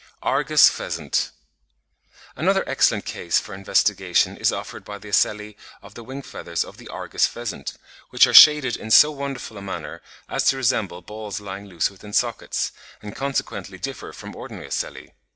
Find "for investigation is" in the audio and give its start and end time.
3.39-4.51